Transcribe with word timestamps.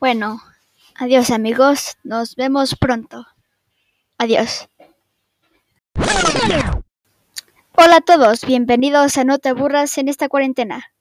Bueno, 0.00 0.40
adiós 0.94 1.32
amigos, 1.32 1.96
nos 2.04 2.36
vemos 2.36 2.76
pronto. 2.76 3.26
Adiós. 4.16 4.68
Hola 7.74 7.96
a 7.96 8.00
todos, 8.00 8.44
bienvenidos 8.44 9.18
a 9.18 9.24
No 9.24 9.40
te 9.40 9.48
aburras 9.48 9.98
en 9.98 10.08
esta 10.08 10.28
cuarentena. 10.28 10.92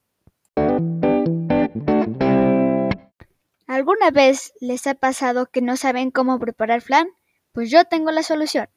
¿Alguna 3.67 4.09
vez 4.11 4.53
les 4.61 4.87
ha 4.87 4.95
pasado 4.95 5.45
que 5.45 5.61
no 5.61 5.77
saben 5.77 6.09
cómo 6.09 6.39
preparar 6.39 6.81
flan? 6.81 7.07
Pues 7.51 7.69
yo 7.69 7.85
tengo 7.85 8.09
la 8.09 8.23
solución. 8.23 8.67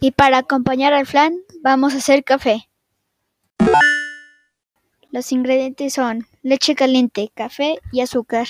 Y 0.00 0.12
para 0.12 0.38
acompañar 0.38 0.94
al 0.94 1.04
flan 1.04 1.36
vamos 1.60 1.92
a 1.92 1.98
hacer 1.98 2.24
café. 2.24 2.70
Los 5.12 5.30
ingredientes 5.30 5.92
son 5.92 6.26
leche 6.42 6.74
caliente, 6.74 7.30
café 7.34 7.76
y 7.92 8.00
azúcar. 8.00 8.48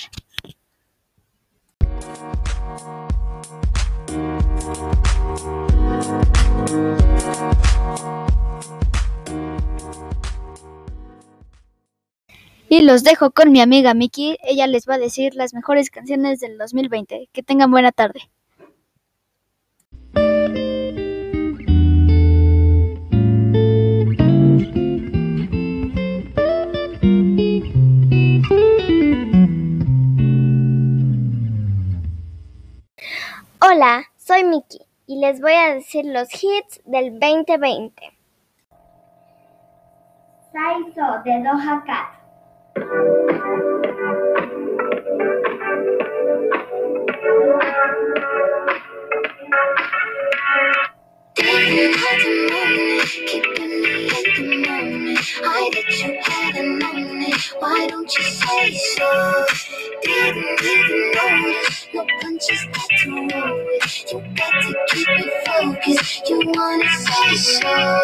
Y 12.69 12.81
los 12.83 13.03
dejo 13.03 13.31
con 13.31 13.51
mi 13.51 13.59
amiga 13.59 13.93
Miki. 13.93 14.37
Ella 14.41 14.65
les 14.67 14.87
va 14.87 14.93
a 14.93 14.99
decir 14.99 15.35
las 15.35 15.53
mejores 15.53 15.89
canciones 15.89 16.39
del 16.39 16.57
2020. 16.57 17.27
Que 17.33 17.43
tengan 17.43 17.71
buena 17.71 17.91
tarde. 17.91 18.21
Hola, 33.75 34.03
soy 34.17 34.43
Miki 34.43 34.85
y 35.07 35.19
les 35.19 35.41
voy 35.41 35.53
a 35.53 35.73
decir 35.73 36.05
los 36.05 36.27
hits 36.31 36.79
del 36.85 37.19
2020. 37.19 38.03
Saiso 40.51 41.23
de 41.25 41.43
Doha 41.43 41.83
Cat. 41.83 42.13
I 55.63 55.71
bet 55.71 55.91
you 56.03 56.19
haven't 56.23 56.79
known 56.79 57.23
it. 57.23 57.41
Why 57.59 57.87
don't 57.89 58.17
you 58.17 58.23
say 58.25 58.73
so? 58.75 59.45
Didn't 60.03 60.61
even 60.61 61.13
notice. 61.15 61.87
No 61.93 62.05
punches 62.21 62.65
got 62.73 62.89
to 62.99 63.11
roll 63.11 63.65
with. 63.65 64.05
You 64.11 64.19
got 64.35 64.63
to 64.63 64.75
keep 64.89 65.07
it 65.09 65.47
focused. 65.47 66.29
You 66.29 66.41
wanna 66.53 66.89
say 66.89 67.35
so? 67.37 68.01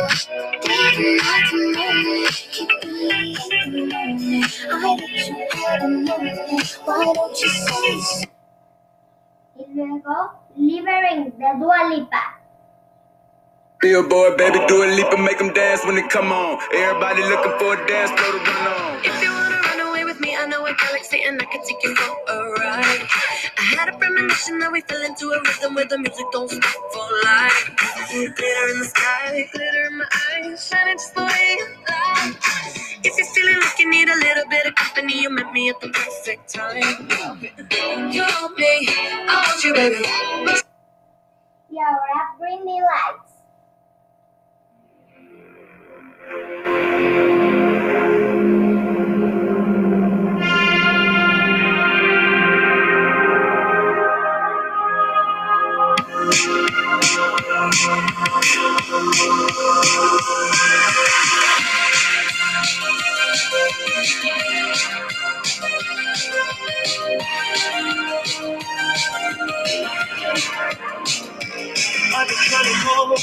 Didn't 0.64 1.00
even 1.00 1.74
know 1.74 2.24
it. 2.24 2.48
Keep 2.54 2.70
really 2.86 3.36
at 3.36 3.72
the 3.74 3.88
moment. 3.94 4.60
I 4.72 4.98
bet 4.98 5.28
you 5.28 5.48
haven't 5.54 6.06
known 6.06 6.28
it. 6.28 6.80
Why 6.86 7.14
don't 7.14 7.42
you 7.42 7.50
say 7.50 8.00
so? 8.00 8.26
Y 9.56 9.66
luego, 9.76 10.32
Libering 10.58 11.32
de 11.38 11.60
Dua 11.60 11.90
Lipa. 11.90 12.39
Billboard, 13.81 14.38
baby, 14.38 14.59
do 14.67 14.83
a 14.83 14.88
leap 14.91 15.08
and 15.13 15.23
make 15.23 15.38
them 15.38 15.53
dance 15.53 15.85
when 15.85 15.95
they 15.95 16.03
come 16.09 16.33
on. 16.33 16.59
Everybody 16.73 17.22
looking 17.23 17.53
for 17.59 17.75
a 17.80 17.88
dance 17.88 18.11
floor 18.11 18.33
to 18.33 18.52
run 18.52 18.67
on. 18.67 19.05
If 19.05 19.23
you 19.23 19.31
wanna 19.31 19.61
run 19.61 19.80
away 19.89 20.03
with 20.05 20.19
me, 20.19 20.35
I 20.35 20.47
know 20.47 20.66
a 20.66 20.73
galaxy 20.75 21.23
and 21.23 21.41
I 21.41 21.45
can 21.45 21.63
take 21.63 21.81
you 21.85 21.95
for 21.95 22.11
a 22.33 22.52
ride. 22.59 23.07
I 23.57 23.63
had 23.77 23.89
a 23.89 23.97
premonition 23.97 24.59
that 24.59 24.72
we 24.73 24.81
fell 24.81 25.02
into 25.02 25.27
a 25.31 25.39
rhythm 25.41 25.75
where 25.75 25.85
the 25.85 25.97
music 25.97 26.25
don't 26.33 26.50
stop 26.52 26.75
for 26.91 27.07
life. 27.23 27.72
Glitter 28.11 28.67
in 28.73 28.80
the 28.80 28.85
sky, 28.85 29.50
glitter 29.53 29.85
in 29.88 29.97
my 30.00 30.06
eyes, 30.35 30.68
shining 30.68 30.97
just 30.97 31.16
the 31.16 31.23
way 31.23 31.57
you 31.59 31.68
like. 31.88 32.35
If 33.06 33.18
you're 33.18 33.28
feeling 33.28 33.62
like 33.62 33.79
you 33.79 33.89
need 33.91 34.09
a 34.09 34.16
little 34.18 34.45
bit 34.50 34.66
of 34.68 34.75
company, 34.75 35.22
you 35.22 35.29
met 35.29 35.53
me 35.53 35.69
at 35.69 35.79
the 35.81 35.89
perfect 35.89 36.53
time. 36.53 37.07
You 38.12 38.23
want 38.23 38.59
me, 38.59 38.89
I 39.29 39.45
want 39.47 39.63
you, 39.63 39.73
baby. 39.73 40.03
Y 41.69 41.78
ahora, 41.79 42.35
Bring 42.39 42.66
Me 42.66 42.81
Lights. 42.81 43.28
I've 58.41 58.47
been 72.27 72.38
trying 72.38 72.75
home. 72.75 73.17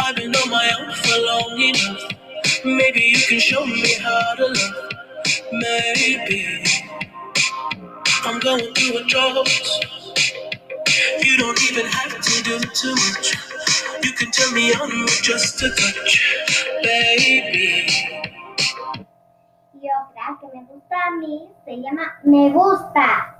I've 0.00 0.16
been 0.16 0.36
on 0.36 0.50
my 0.50 0.72
own 0.80 0.94
for 0.94 1.18
long 1.20 1.60
enough. 1.60 2.12
Maybe 2.64 3.02
you 3.02 3.18
can 3.28 3.40
show 3.40 3.66
me 3.66 3.96
how 4.00 4.36
to 4.36 4.46
love. 4.46 4.92
Maybe 5.52 6.64
I'm 8.24 8.40
going 8.40 8.74
through 8.74 8.98
a 8.98 9.04
drought. 9.06 9.48
You 11.22 11.36
don't 11.38 11.60
even 11.70 11.86
have 11.86 12.15
to 12.46 12.58
do 12.60 12.66
too 12.74 12.94
much. 12.94 13.34
You 14.04 14.12
can 14.12 14.30
turn 14.30 14.54
me 14.54 14.72
on 14.74 14.88
with 15.02 15.20
just 15.22 15.62
a 15.62 15.68
touch, 15.68 16.22
baby. 16.82 17.86
Y 19.74 19.88
otra 19.90 20.38
que 20.40 20.46
me 20.54 20.64
gusta 20.64 20.96
a 21.06 21.10
mí 21.10 21.48
se 21.64 21.76
llama 21.76 22.20
Me 22.22 22.50
Gusta. 22.50 23.32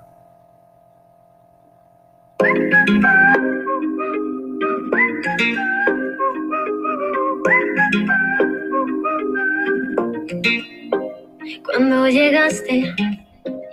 Cuando 11.65 12.09
llegaste 12.09 12.93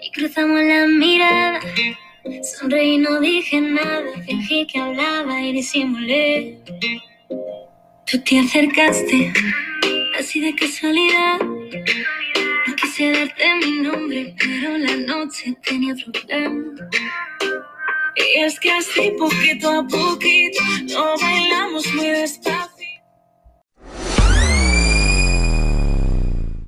y 0.00 0.10
cruzamos 0.12 0.62
la 0.62 0.86
mirada, 0.86 1.60
sonreí, 2.42 2.98
no 2.98 3.20
dije 3.20 3.60
nada, 3.60 4.02
fingí 4.26 4.66
que 4.66 4.80
y 5.44 5.53
disimulé. 5.53 6.59
Tú 8.06 8.19
te 8.22 8.38
acercaste, 8.38 9.32
así 10.19 10.41
de 10.41 10.55
casualidad. 10.55 11.38
No 11.41 12.77
quise 12.77 13.12
darte 13.12 13.55
mi 13.56 13.81
nombre, 13.81 14.34
pero 14.38 14.78
la 14.78 14.97
noche 14.97 15.55
tenía 15.62 15.94
otro 15.94 16.12
plan. 16.27 16.75
Y 18.16 18.41
es 18.41 18.60
que 18.60 18.71
así 18.71 19.12
poquito 19.19 19.71
a 19.71 19.87
poquito, 19.87 20.62
no 20.93 21.16
bailamos 21.19 21.93
muy 21.94 22.09
despacio. 22.09 22.63